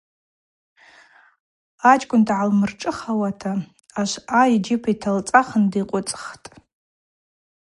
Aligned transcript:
Ачкӏвын 1.91 2.21
дгӏалмыршӏыхауата 2.27 3.51
ашвъа 3.99 4.41
йджьыпӏ 4.53 4.87
йталцӏахын 4.93 5.63
дикъвыцӏхтӏ. 5.71 6.45